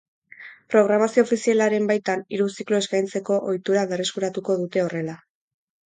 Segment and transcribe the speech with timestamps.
[0.73, 5.23] Programazio ofizialaren baitan hiru ziklo eskaintzeko ohitura berreskuratuko dute horrela.